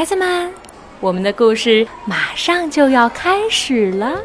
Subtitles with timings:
[0.00, 0.50] 孩子们，
[0.98, 4.18] 我们的故事马上就要开始了。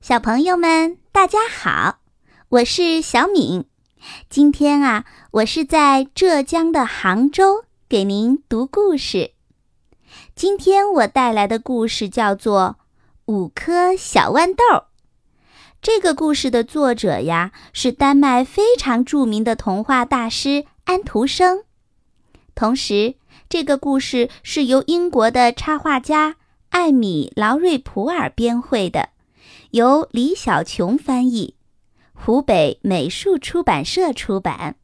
[0.00, 2.00] 小朋友们，大家好，
[2.48, 3.66] 我是小敏。
[4.28, 9.30] 今天啊，我是在浙江的杭州给您读故事。
[10.34, 12.78] 今天我带来的故事叫做
[13.32, 14.64] 《五颗小豌豆》。
[15.80, 21.64] 这个故事的作者呀，是丹麦非常著名的童话大师安徒生。
[22.54, 23.14] 同时，
[23.48, 26.36] 这个故事是由英国的插画家
[26.70, 29.10] 艾米·劳瑞普尔编绘的，
[29.70, 31.54] 由李小琼翻译，
[32.12, 34.76] 湖北美术出版社出版。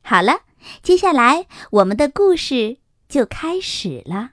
[0.00, 0.40] 好了，
[0.82, 4.30] 接下来我们的故事就开始了。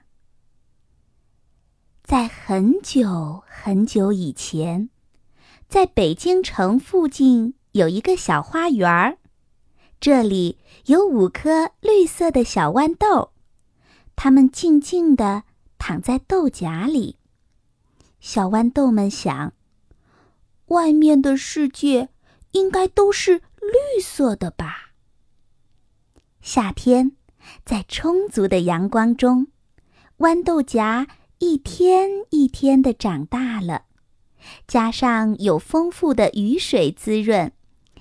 [2.02, 4.88] 在很久很久以前。
[5.68, 9.18] 在北京城附近有一个小花园儿，
[10.00, 13.32] 这里有五颗绿色的小豌豆，
[14.16, 15.42] 它们静静地
[15.76, 17.16] 躺在豆荚里。
[18.18, 19.52] 小豌豆们想：
[20.68, 22.08] 外面的世界
[22.52, 24.92] 应该都是绿色的吧？
[26.40, 27.12] 夏天，
[27.66, 29.48] 在充足的阳光中，
[30.16, 31.06] 豌豆荚
[31.40, 33.82] 一天一天地长大了。
[34.66, 37.52] 加上有丰富的雨水滋润，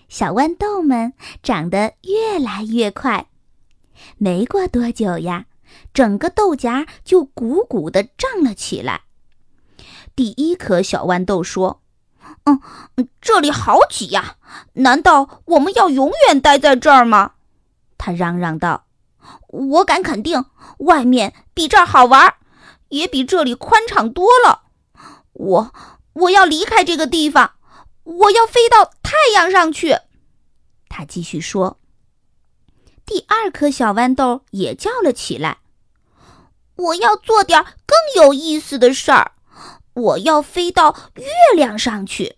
[0.08, 3.28] 小豌豆们长得越来越快。
[4.18, 5.46] 没过多久呀，
[5.94, 9.02] 整个豆荚就鼓鼓地胀了起来。
[10.16, 11.82] 第一颗小豌豆说
[12.46, 12.62] ：“嗯，
[13.20, 14.38] 这里好挤呀，
[14.74, 17.34] 难道我们要永远待在这儿吗？”
[17.98, 18.86] 他嚷嚷道
[19.50, 20.46] ：“我敢肯定，
[20.80, 22.36] 外面比这儿好玩，
[22.90, 24.64] 也比这里宽敞多了。
[25.34, 25.74] 我。”
[26.18, 27.54] 我要离开这个地方，
[28.04, 29.98] 我要飞到太阳上去。
[30.90, 31.80] 他继续说。
[33.06, 35.60] 第二颗小豌豆也叫了起来
[36.76, 39.32] ：“我要做点更有意思的事儿，
[39.94, 41.26] 我要飞到月
[41.56, 42.36] 亮上去。”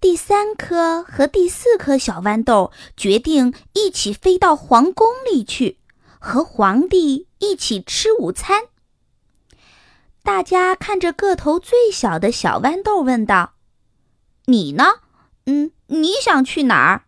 [0.00, 5.78] 第三颗和第四颗小豌豆决定一起飞到皇宫里去，
[6.18, 8.64] 和皇帝一起吃午餐。
[10.26, 13.54] 大家看着个头最小的小豌豆，问道
[14.46, 14.82] ：“你呢？
[15.44, 17.04] 嗯，你想去哪儿？”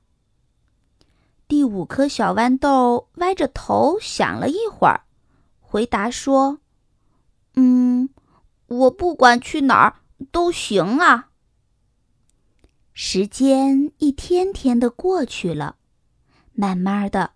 [1.49, 5.01] 第五颗小豌豆歪着头想了一会儿，
[5.59, 6.61] 回答说
[7.59, 8.09] ：“嗯，
[8.69, 9.97] 我不管去哪儿
[10.31, 11.31] 都行啊。”
[12.95, 15.75] 时间一天天的过去了，
[16.53, 17.33] 慢慢的，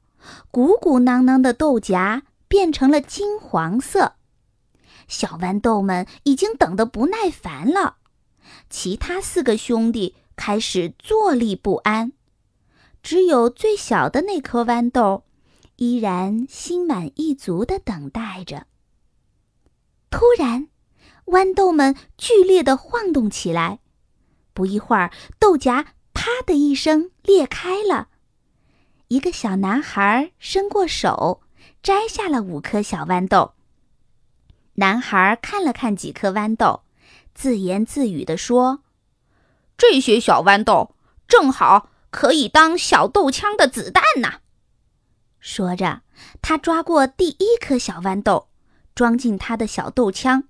[0.53, 4.15] 鼓鼓囊囊的豆荚变成了金黄色。
[5.13, 7.99] 小豌豆们已经等得不耐烦了，
[8.71, 12.13] 其他四个兄弟开始坐立不安，
[13.03, 15.25] 只有最小的那颗豌豆
[15.77, 18.67] 依然心满意足地等待着。
[20.11, 20.69] 突然，
[21.27, 23.81] 豌豆们剧烈地晃动起来，
[24.55, 25.85] 不一会儿，豆荚
[26.15, 28.09] “啪”的一声裂开了，
[29.09, 31.43] 一个小男孩伸过手，
[31.83, 33.53] 摘下了五颗小豌豆。
[34.75, 36.83] 男孩看了看几颗豌豆，
[37.35, 38.83] 自言自语地说
[39.77, 40.97] ：“这些小豌豆
[41.29, 44.41] 正好可以当小豆枪的子弹呢。”
[45.39, 46.01] 说着，
[46.41, 48.49] 他抓过第一颗小豌豆，
[48.95, 50.45] 装进他的小豆枪，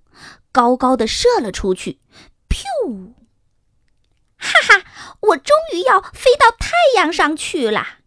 [0.53, 1.99] 高高的射了出去。
[2.49, 3.15] 噗！
[4.37, 4.85] 哈哈，
[5.21, 7.99] 我终于要飞到太阳上去了！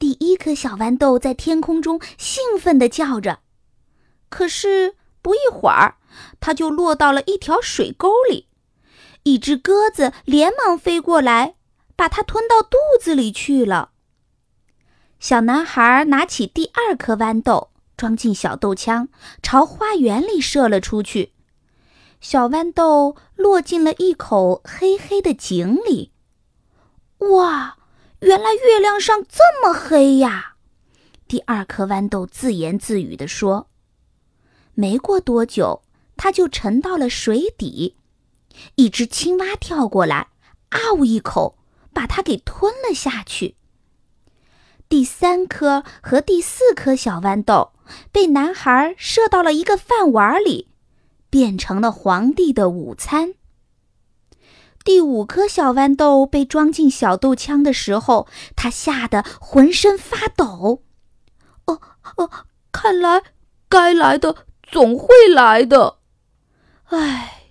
[0.00, 3.38] 第一颗小豌豆在天空中兴奋地叫着，
[4.28, 4.96] 可是。
[5.22, 5.96] 不一会儿，
[6.40, 8.48] 它就落到了一条水沟里。
[9.22, 11.54] 一只鸽子连忙飞过来，
[11.94, 13.90] 把它吞到肚子里去了。
[15.20, 19.08] 小男孩拿起第二颗豌豆，装进小豆枪，
[19.40, 21.32] 朝花园里射了出去。
[22.20, 26.10] 小豌豆落进了一口黑黑的井里。
[27.18, 27.76] 哇，
[28.18, 30.54] 原来月亮上这么黑呀！
[31.28, 33.68] 第二颗豌豆自言自语地说。
[34.74, 35.82] 没过多久，
[36.16, 37.96] 它就沉到了水底。
[38.76, 40.28] 一只青蛙跳过来，
[40.70, 41.58] 嗷一口
[41.92, 43.56] 把它给吞了下去。
[44.88, 47.72] 第三颗和第四颗小豌豆
[48.10, 50.68] 被男孩射到了一个饭碗里，
[51.30, 53.34] 变成了皇帝的午餐。
[54.84, 60.82] 第五颗小豌豆被装进小豆枪的时候，他吓得浑身发抖。
[61.64, 61.80] 哦
[62.16, 62.30] 哦，
[62.70, 63.22] 看来
[63.68, 64.46] 该来的。
[64.72, 65.98] 总会来的，
[66.84, 67.50] 唉，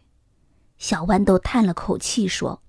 [0.80, 2.64] 小豌豆叹了口气说：“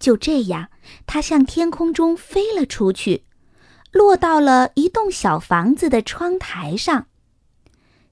[0.00, 0.68] 就这样，
[1.06, 3.24] 它向天空中飞了出去，
[3.92, 7.06] 落到了一栋小房子的窗台上。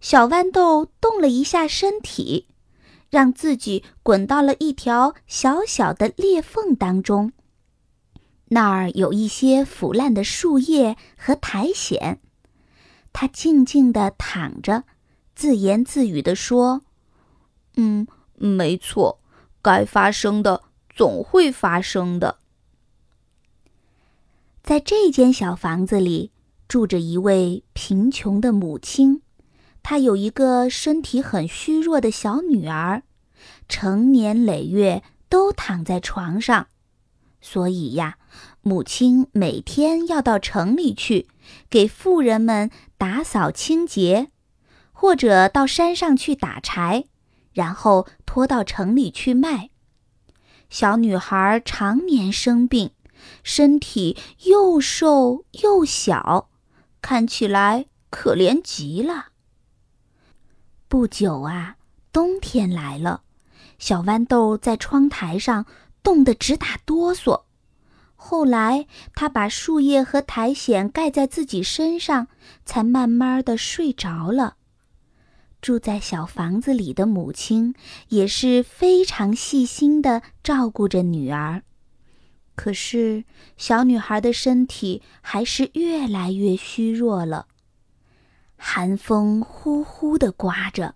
[0.01, 2.47] 小豌豆动了一下身体，
[3.11, 7.33] 让自己滚到了一条小小的裂缝当中。
[8.51, 12.21] 那儿有一些腐烂的树叶和苔藓。
[13.13, 14.85] 它静静地躺着，
[15.41, 16.83] 自言自语地说
[17.77, 19.21] ：“嗯，没错，
[19.63, 20.65] 该发生的
[20.95, 22.37] 总会发生的。”
[24.63, 26.31] 在这间小房子里，
[26.69, 29.23] 住着一位贫穷的母亲，
[29.83, 33.05] 她有一个身体很虚弱的小女儿，
[33.67, 36.67] 成年累月都躺在床上，
[37.41, 38.19] 所以呀，
[38.61, 41.29] 母亲每天要到城里去，
[41.71, 44.31] 给富人们打扫清洁，
[45.01, 47.07] 或者到山上去打柴，
[47.55, 49.71] 然后拖到城里去卖。
[50.69, 52.91] 小女孩常年生病。
[53.43, 56.51] 身体又瘦又小，
[57.01, 59.29] 看起来可怜极了。
[60.87, 61.77] 不久啊，
[62.13, 63.23] 冬天来了，
[63.79, 65.65] 小豌豆在窗台上
[66.03, 67.45] 冻得直打哆嗦。
[68.17, 72.29] 后来，他把树叶和苔藓盖在自己身上，
[72.67, 74.57] 才慢慢的睡着了。
[75.61, 77.75] 住在小房子里的母亲
[78.09, 81.63] 也是非常细心的照顾着女儿。
[82.55, 83.25] 可是，
[83.57, 87.47] 小女孩的身体还是越来越虚弱了。
[88.57, 90.95] 寒风呼呼的刮着，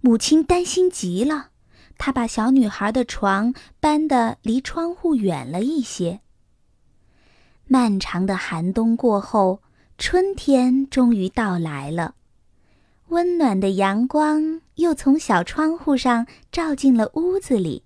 [0.00, 1.50] 母亲担心极了。
[1.98, 6.20] 她把小女孩的床搬得离窗户远了一些。
[7.66, 9.60] 漫长的寒冬过后，
[9.98, 12.14] 春天终于到来了。
[13.14, 17.84] 温暖的阳光又从小窗户上照进了屋子里。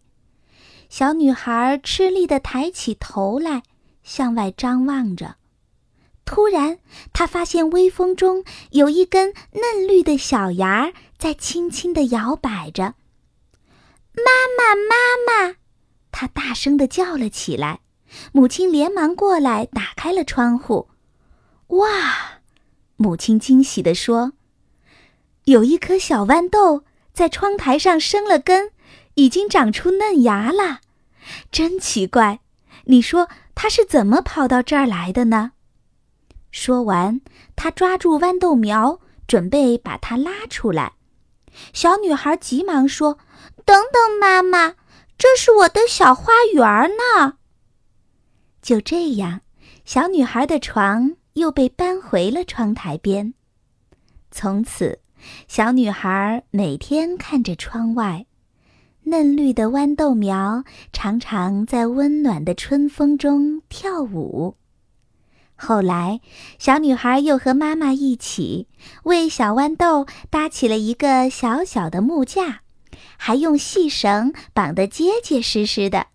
[0.89, 3.63] 小女孩吃力地抬起头来，
[4.03, 5.37] 向外张望着。
[6.25, 6.79] 突然，
[7.13, 12.95] 她发现微风中有一根嫩绿的小芽在轻轻地摇摆着。
[14.17, 14.97] “妈妈，妈
[15.49, 15.57] 妈！”
[16.11, 17.81] 她大声地叫了起来。
[18.33, 20.89] 母亲连忙过来，打开了窗户。
[21.69, 22.41] “哇！”
[22.97, 24.33] 母亲惊喜地说
[25.51, 28.71] ，“有一颗小豌豆在窗台上生了根。”
[29.19, 30.79] 已经长出嫩芽了，
[31.51, 32.39] 真奇怪！
[32.85, 35.51] 你说它是怎么跑到这儿来的呢？
[36.53, 37.21] 说完，
[37.57, 40.93] 他抓住豌豆苗，准备把它拉出来。
[41.73, 43.19] 小女孩急忙说
[43.67, 44.77] ：“等等，妈妈，
[45.19, 47.39] 这是我的小花园呢。”
[48.63, 49.41] 就这样，
[49.85, 53.35] 小女孩的床又被搬回了窗台边。
[54.31, 55.01] 从此，
[55.47, 58.27] 小女孩每天看着窗外。
[59.05, 64.57] 嫩绿的豌豆苗常常在温暖的春风中跳舞。
[65.57, 66.21] 后来，
[66.59, 68.69] 小女孩又和妈妈一起
[69.05, 72.61] 为小豌豆搭起了一个小小的木架，
[73.17, 76.09] 还用细绳绑得结结实实的。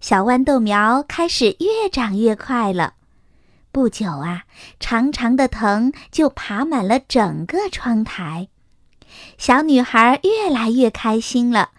[0.00, 2.94] 小豌豆苗开始越长越快了。
[3.72, 4.44] 不久啊，
[4.78, 8.48] 长长的藤就爬满了整个窗台。
[9.38, 11.70] 小女孩越来越开心了。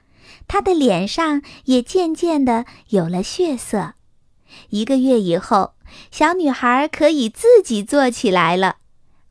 [0.48, 3.94] 她的脸上也渐渐的有了血色。
[4.70, 5.76] 一个月以后，
[6.10, 8.78] 小女孩可以自己坐起来了，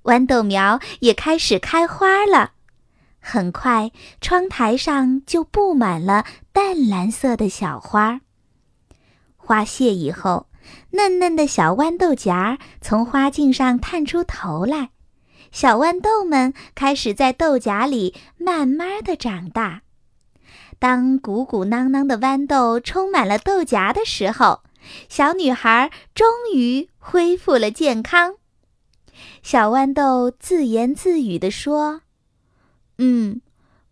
[0.04, 2.52] 豌豆苗也开始开花了。
[3.18, 3.90] 很快，
[4.20, 8.20] 窗台上就布满了淡蓝色的小花。
[9.36, 10.46] 花谢以后，
[10.90, 14.90] 嫩嫩的小豌豆荚从花茎上探出头来，
[15.50, 19.82] 小豌豆们开始在豆荚里慢慢的长大。
[20.78, 24.62] 当鼓鼓囊囊的豌豆充满了豆荚的时候，
[25.08, 28.34] 小女孩终于恢复了健康。
[29.42, 32.02] 小豌豆自言自语地说
[32.98, 33.40] ：“嗯，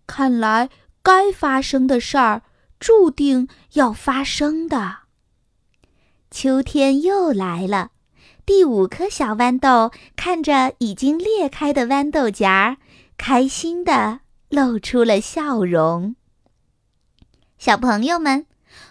[0.07, 0.69] 看来
[1.03, 2.43] 该发生的事儿
[2.81, 4.99] 注定要发生的。”
[6.31, 7.91] 秋天又来了，
[8.47, 12.77] 第五颗小豌豆看着已经裂开的豌豆荚，
[13.17, 16.15] 开心的露出了笑容。
[17.59, 18.47] 小朋友们，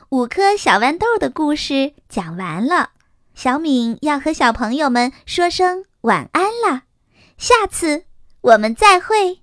[0.10, 2.92] 五颗小豌豆的故事讲完了。
[3.34, 6.84] 小敏要和小朋友们说声晚安了，
[7.38, 8.04] 下次
[8.42, 9.40] 我们再会。